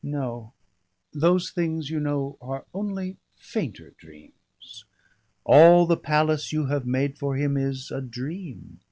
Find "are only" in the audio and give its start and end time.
2.41-3.17